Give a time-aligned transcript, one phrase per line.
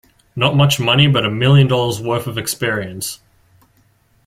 [0.35, 3.19] Not much money but a million dollars worth of experience!